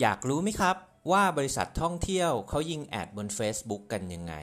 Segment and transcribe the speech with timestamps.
[0.00, 0.76] อยากรู้ไหมครับ
[1.10, 4.34] ว่าบริษัทท่องเที่ยวเขายิงแอดบน Facebook กันยังไง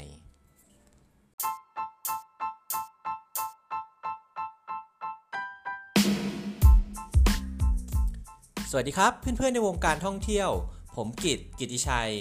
[8.70, 10.50] สวัสดีครับเพื่อนๆในวงการท่องเที่ยว
[10.96, 12.12] ผมกิตกิติชัย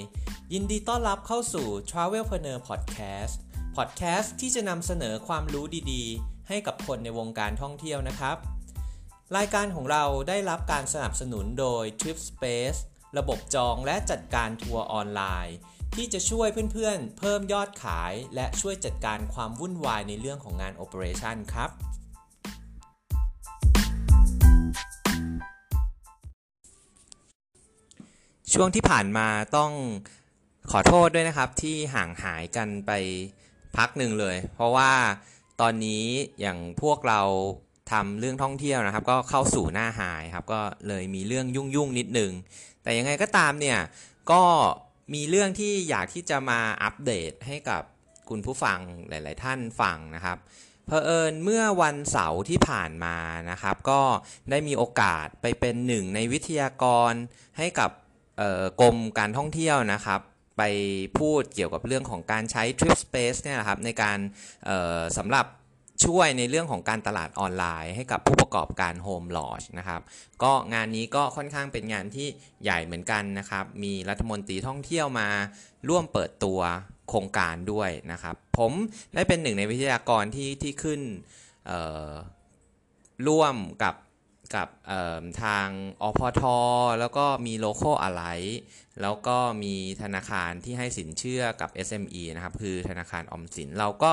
[0.53, 3.34] ยินดีต้อนรับเข้าสู่ Travelpreneur Podcast
[3.77, 8.37] Podcast ที่จะนำเสนอความรู้ดีๆ ให้กับคนในวงการท่องเที่ยวนะครับ
[9.37, 12.80] รายการของเราได้รับการสนับสนุนโดย Trip Space
[13.19, 15.56] ระบบจองและจัดการทัวร์ออนไลน์
[15.95, 21.70] ที่จะช่วยเพื่อนๆ เพิ่มยอดขาย และช่วยจัดการความวุ่นวายในเรื่องของงาน Operation ครับ
[28.52, 29.73] ช่วงที่ผ่านมาต้อง
[30.70, 32.92] ขอโทษด้วยนะครับที่ห่างหายกันไป
[33.77, 34.92] พักหนึ่งเลย เพราะว่า
[35.61, 36.05] ตอนนี้
[36.41, 37.23] อย่างพวกเรา
[37.92, 42.33] ทำเรื่องท่องเที่ยวนะครับ ก็เข้าสู่หน้าหายครับก็เลยมีเรื่องยุ่งๆนิดนึง
[42.87, 43.79] แต่ยังไงก็ตามเนี่ย
[44.31, 44.43] ก็
[45.15, 47.83] มีเรื่องที่อยากที่จะมาอัปเดตให้กับ
[48.28, 48.78] คุณผู้ฟัง
[49.09, 50.39] หลาย ๆ ท่านฟังนะครับ
[50.87, 53.17] เพอเอิญเมื่อวันเสาร์ที่ผ่านมา
[53.51, 54.01] นะครับ ก็
[54.51, 57.12] ได้มีโอกาสไปเป็นหนึ่งในวิทยากร
[57.59, 57.91] ให้กับ
[58.81, 60.21] กรมการท่องเที่ยวนะครับ
[60.59, 60.62] ไป
[61.19, 64.19] พูดเกี่ยวกับเรื่องของการใช้ Trip Space เนี่ยนะครับในการ
[65.19, 65.47] สำหรับ
[66.05, 70.00] ช่วยในเรื่องของการตลาดออนไลน์ให้กับผู้ประกอบการโฮมลอชนะครับ
[70.42, 72.28] ก็งานนี้ก็ค่อนข้างเป็นงานที่
[72.62, 75.28] ใหญ่เหมือนกันนะครับ มีรัฐมนตรีท่องเที่ยวมา
[75.88, 76.61] ร่วมเปิดตัว
[77.08, 78.72] โครงการด้วยนะครับ ผม
[79.14, 81.00] ได้เป็นหนึ่งในวิทยากรที่ที่ขึ้น
[83.28, 83.94] ร่วมกับ
[84.56, 84.69] กับ
[85.42, 85.69] ทาง
[86.03, 86.42] อพท
[87.00, 88.25] แล้วก็มีโลโก้อะไร
[89.02, 94.12] แล้วก็มีธนาคารที่ให้สินเชื่อกับ SME นะครับ คือธนาคารออมสิน เราก็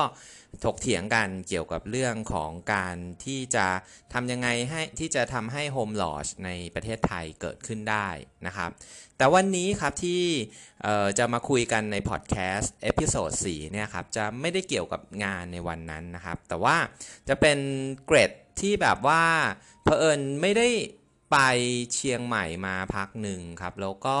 [0.64, 3.66] ถกเถียงกันเกี่ยวกับเรื่องของการที่จะ
[4.12, 8.08] ทำยังไงให้ที่จะทำให้ home lodge ในประเทศไทยเกิดขึ้นได้
[8.46, 8.70] นะครับ
[9.16, 10.24] แต่วันนี้ครับที่
[11.18, 16.76] จะมาคุยกันในพอดแคสต์ episode 4เนี่ยครับ จะไม่ได้เกี่ยวกับงานในวันนั้นนะครับ แต่ว่า
[17.28, 17.58] จะเป็น
[18.06, 18.30] เกรด
[18.60, 19.24] ที่แบบว่า
[19.82, 20.68] เผอิญไม่ได้
[21.32, 21.38] ไป
[21.94, 24.18] เชียงใหม่มาพักหนึ่งครับ แล้วก็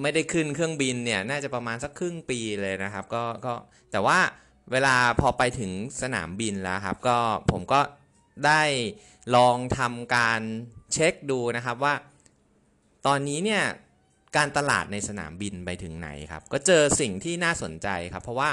[0.00, 3.52] ไม่ได้ขึ้นเครื่องบินเนี่ยน่าจะประมาณสักครึ่งปีเลยนะครับก็ก็
[3.92, 4.18] แต่ว่า
[4.72, 5.70] เวลาพอไปถึง
[6.02, 7.18] สนามบินแล้วครับ ก็
[7.50, 7.80] ผมก็
[8.46, 8.62] ได้
[9.36, 10.40] ลองทำการ
[10.92, 11.94] เช็คดูนะครับว่า
[13.06, 13.62] ตอนนี้เนี่ย
[14.36, 18.50] การตลาดในสนามบินไปถึงไหนครับ ก็เจอสิ่งที่น่าสนใจครับ เพราะว่า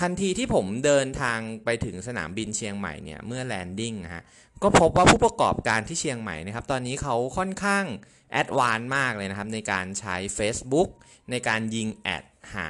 [0.00, 4.24] ทันทีที่ผมเดินทางไปถึงสนามบินเชียงใหม่เนี่ยเมื่อ landing ฮะ
[4.62, 7.84] ก็พบว่าผู้ประกอบการที่เชียงใหม่นะครับ ตอนนี้เขาค่อนข้าง
[8.32, 10.88] advance มากเลยนะครับ ในการใช้ Facebook
[11.30, 12.24] ในการยิง ad
[12.54, 12.68] หา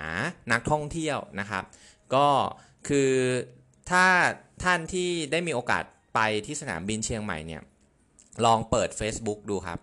[0.52, 1.64] นักท่องเที่ยวนะครับ
[2.14, 2.28] ก็
[2.88, 3.12] คือ
[3.90, 4.06] ถ้า
[4.64, 5.84] ท่านที่ได้มีโอกาส
[6.14, 7.62] ไปที่สนามบินเชียงใหม่เนี่ย
[8.44, 9.78] ลองเปิด Facebook ดูครับ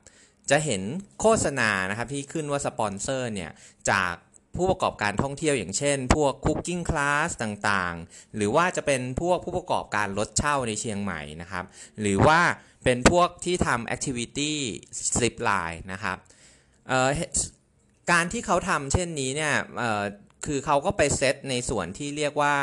[0.49, 0.81] จะเห็น
[1.19, 3.51] โฆษณานะครับที่ขึ้นว่าสปอนเซอร์เนี่ย
[3.91, 4.13] จาก
[4.55, 11.65] ผู้ประกอบการท่องเที่ยวอย่างเช่น พวก cooking class ต่างๆ หรือว่าจะเป็นพวกผู้ประกอบการรถเช่าในเชียงใหม่นะครับ
[12.01, 12.39] หรือว่า
[12.83, 16.17] เป็นพวกที่ทำ activity zipline นะครับ
[18.11, 19.53] การที่เขาทำเช่นนี้เนี่ย
[20.45, 22.55] คือเขาก็ไปเซตในส่วนที่เรียกว่า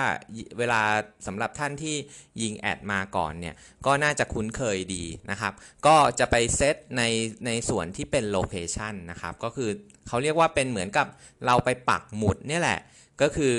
[0.59, 0.83] เวลา
[1.27, 1.97] สำหรับท่านที่
[2.43, 3.55] ยิง ad มาก่อนเนี่ย
[3.87, 5.53] ก็น่าจะคุ้นเคยดีนะครับ
[5.87, 7.03] ก็จะไปเซตใน
[7.47, 9.71] ในส่วนที่เป็น location นะครับ ก็คือ
[10.09, 11.07] เขาเรียกว่าเป็นเหมือนกับ
[11.47, 12.81] เราไปปักหมุดนี่แหละ
[13.23, 13.57] ก็คื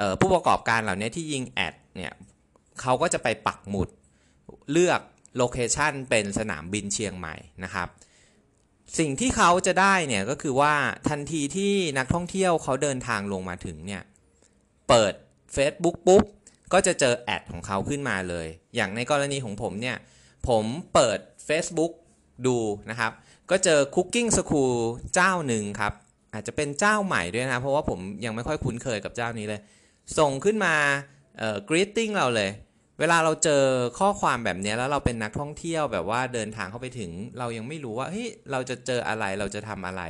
[0.00, 2.12] อผู้ประกอบการเหล่านี้ที่ยิง ad เนี่ย
[2.80, 3.88] เขาก็จะไปปักหมุด
[4.72, 5.00] เลือก
[5.36, 7.34] location เป็นสนามบินเชียงใหม่
[7.64, 7.88] นะครับ
[8.98, 10.74] สิ่งที่เขาจะได้เนี่ยก็คือว่า
[11.08, 14.02] ทันทีที่นักท่องเที่ยวเขาเดินทางลงมาถึงเนี่ย
[14.88, 15.12] เปิด
[15.56, 16.22] Facebook ปุ๊บ
[16.72, 19.96] ก็จะเจอ ad ของเขาขึ้นมาเลย อย่างในกรณีของผมเนี่ย
[20.48, 20.64] ผม
[20.94, 21.18] เปิด
[21.48, 21.92] Facebook
[22.46, 22.56] ดู
[22.90, 23.12] นะครับ
[23.50, 24.74] ก็เจอ Cooking School
[25.14, 25.92] เจ้าหนึ่งครับ
[26.32, 29.60] อาจจะเป็นเจ้าใหม่ด้วยนะ เพราะว่าผมยังไม่ค่อยคุ้นเคยกับเจ้านี้เลย
[30.18, 30.74] ส่งขึ้นมา
[31.38, 32.50] เอ่อ greeting เราเลย
[32.98, 33.62] เวลาเราเจอ
[33.98, 40.02] ข้อความแบบนี้แล้วเราเป็นนักท่องเที่ยวแบบว่าเดินทางเข้าไปถึง เรายังไม่รู้ว่าเฮ้ยเราจะเจออะไรเราจะทำอะไร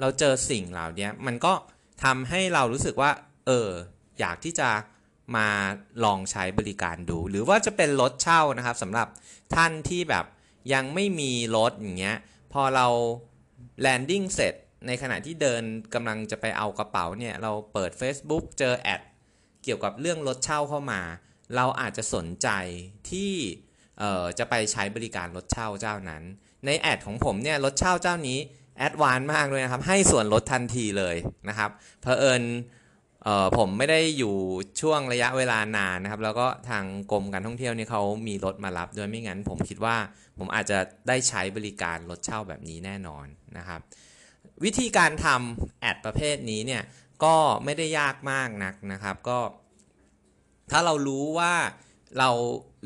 [0.00, 1.52] เราเจอสิ่งเหล่านี้มันก็
[2.04, 3.10] ทำให้เรารู้สึกว่า
[3.46, 3.68] เออ
[4.20, 4.68] อยากที่จะ
[5.36, 5.48] มา
[6.04, 9.08] ลองใช้บริการดู หรือว่าจะเป็นรถเช่านะครับสำหรับ
[9.54, 10.24] ท่านที่แบบ
[10.72, 12.16] ยังไม่มีรถอย่างเงี้ย
[12.52, 12.86] พอเรา
[13.80, 14.54] แลนดิ้งเสร็จ
[14.86, 15.62] ในขณะที่เดิน
[15.94, 19.00] กำลังจะไปเอากระเป๋าเนี่ย เราเปิด Facebook เจอแอด
[19.64, 21.00] เกี่ยวกับเรื่องรถเช่าเข้ามา
[21.56, 22.48] เราอาจจะสนใจ
[23.10, 23.32] ที่
[24.38, 26.22] จะไปใช้บริการรถเช่าเจ้านั้น
[26.66, 28.38] ในแอดของผมเนี่ยรถเช่าเจ้านี้
[28.78, 31.16] แอดวานมากเลยนะครับ ให้ส่วนลดทันทีเลย
[31.48, 31.70] นะครับ
[32.00, 32.44] เพอเอิญ
[33.58, 34.34] ผมไม่ได้อยู่
[34.80, 39.96] ช่วงระยะเวลานานนะครับ แล้วก็ทางกรมการท่องเที่ยวนี่เขามีรถมารับด้วยไม่งั้น ผมคิดว่า
[40.38, 43.26] ผมอาจจะได้ใช้บริการรถเช่าแบบนี้แน่นอน
[43.58, 43.80] นะครับ
[44.64, 46.82] วิธีการทำแอดประเภทนี้เนี่ย
[47.24, 49.38] ก็ไม่ได้ยากมากนักนะครับ ก็
[50.70, 51.54] ถ้าเรารู้ว่า
[52.18, 52.30] เรา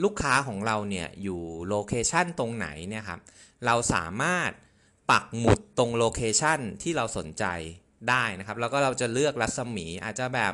[0.05, 3.21] ลูกค้าของเราเนี่ยอยู่โลเคชันตรงไหนเนี่ยครับ
[3.67, 4.51] เราสามารถ
[5.11, 7.45] ปักหมุดตรงโลเคชันที่เราสนใจ
[8.09, 10.53] ได้นะครับ แล้วก็เราจะเลือกรัศมีอาจจะแบบ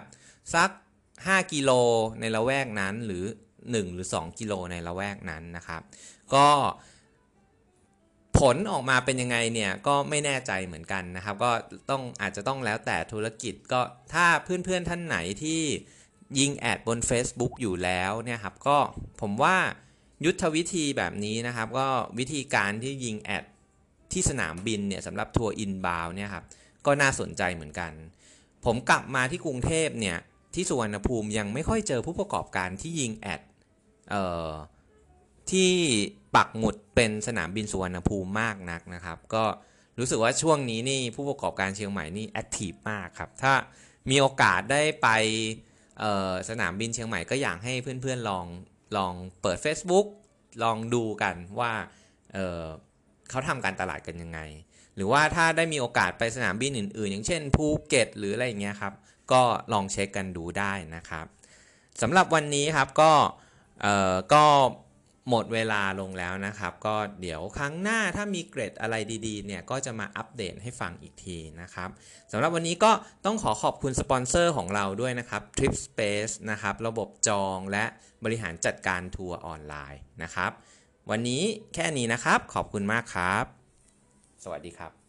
[0.55, 0.71] สัก
[1.11, 1.71] 5 กิโล
[2.21, 3.25] ในละแวกนั้นหรือ
[3.59, 5.83] 1 หรือ 2 กิโลในละแวกนั้นนะครับ
[6.35, 6.49] ก็
[8.39, 11.51] ผลออกมาเป็นยังไงเนี่ยก็ไม่แน่ใจเหมือนกันนะครับ ก็
[11.91, 13.81] ต้องอาจจะต้องแล้วแต่ธุรกิจก็
[14.13, 15.63] ถ้าเพื่อนๆท่านไหนที่
[16.39, 18.79] ยิง ad บน Facebook อยู่แล้วเนี่ยครับก็
[19.21, 19.57] ผมว่า
[20.25, 21.89] ยุทธวิธีแบบนี้นะครับ ก็
[22.19, 23.45] วิธีการที่ยิง ad
[24.13, 26.45] ที่สนามบินเนี่ยสำหรับทัวร์ inbound เนี่ยครับ
[26.87, 27.93] ก็น่าสนใจเหมือนกัน
[28.65, 30.19] ผมกลับมาที่กรุงเทพเนี่ย
[30.55, 33.41] ที่สุวรรณภูมิยังไม่ค่อยเจอผู้ประกอบการที่ยิง ad
[34.11, 34.51] เอ่อ
[35.51, 35.71] ที่
[36.37, 39.45] ปักหมุดเป็นสนามบินสุวรรณภูมิมากนักนะครับ ก็
[39.99, 43.53] รู้สึกว่าช่วงนี้นี่ผู้ประกอบการเชียงใหม่นี่ active มากครับ ถ้า
[44.11, 45.09] มีโอกาสได้ไป
[46.49, 48.47] สนามบินเชียงใหม่ก็อยากให้เพื่อนๆลอง
[48.97, 49.13] ลอง
[49.43, 50.07] เปิด Facebook
[50.63, 51.73] ลองดูกันว่า
[52.33, 54.41] เเขาทำการตลาดกันยังไง
[54.95, 58.95] หรือว่าถ้าได้มีโอกาสไปสนามบินอื่นๆ อย่างเช่นภูเก็ตหรืออะไรอย่างเงี้ยครับ
[59.33, 59.43] ก็
[59.73, 61.27] ลองเช็คกันดูได้นะครับ
[62.03, 63.13] สำหรับวันนี้ครับก็
[64.35, 64.45] ก็
[65.29, 68.95] หมดเวลาลงแล้วนะครับ ก็เดี๋ยวครั้งหน้าถ้ามีเกรดอะไร
[69.27, 71.89] ดีๆ เนี่ยก็จะมาอัปเดตให้ฟังอีกทีนะครับ
[72.33, 72.93] สำหรับวันนี้ก็
[73.25, 77.85] ต้องขอขอบคุณสปอนเซอร์ของเราด้วยนะครับ Trip Space นะครับ ระบบจองและ
[78.25, 80.51] บริหารจัดการทัวร์ออนไลน์นะครับ
[81.11, 81.43] วันนี้
[81.75, 83.45] แค่นี้นะครับ ขอบคุณมากครับ
[84.45, 85.00] สวัสดีครับ